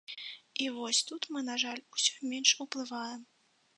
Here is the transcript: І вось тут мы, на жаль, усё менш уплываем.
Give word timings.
І 0.63 0.69
вось 0.77 1.01
тут 1.11 1.27
мы, 1.35 1.39
на 1.49 1.57
жаль, 1.65 1.83
усё 1.99 2.13
менш 2.33 2.55
уплываем. 2.67 3.21